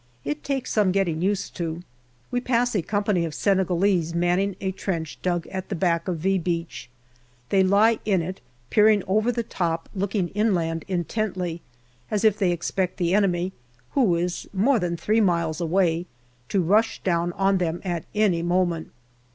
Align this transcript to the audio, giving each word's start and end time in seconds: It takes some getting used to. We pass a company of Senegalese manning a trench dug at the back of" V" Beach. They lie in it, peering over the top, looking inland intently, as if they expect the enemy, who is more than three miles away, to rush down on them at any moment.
It 0.25 0.43
takes 0.43 0.71
some 0.71 0.91
getting 0.91 1.21
used 1.21 1.55
to. 1.57 1.83
We 2.31 2.41
pass 2.41 2.73
a 2.73 2.81
company 2.81 3.23
of 3.23 3.35
Senegalese 3.35 4.15
manning 4.15 4.55
a 4.59 4.71
trench 4.71 5.19
dug 5.21 5.45
at 5.49 5.69
the 5.69 5.75
back 5.75 6.07
of" 6.07 6.17
V" 6.17 6.39
Beach. 6.39 6.89
They 7.49 7.61
lie 7.61 7.99
in 8.03 8.23
it, 8.23 8.41
peering 8.71 9.03
over 9.05 9.31
the 9.31 9.43
top, 9.43 9.89
looking 9.93 10.29
inland 10.29 10.85
intently, 10.87 11.61
as 12.09 12.23
if 12.25 12.35
they 12.39 12.49
expect 12.51 12.97
the 12.97 13.13
enemy, 13.13 13.51
who 13.91 14.15
is 14.15 14.49
more 14.51 14.79
than 14.79 14.97
three 14.97 15.21
miles 15.21 15.61
away, 15.61 16.07
to 16.49 16.63
rush 16.63 17.03
down 17.03 17.31
on 17.33 17.59
them 17.59 17.79
at 17.85 18.05
any 18.15 18.41
moment. 18.41 18.89